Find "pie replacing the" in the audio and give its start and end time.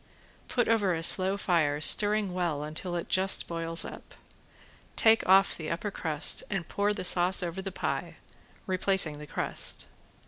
7.71-9.27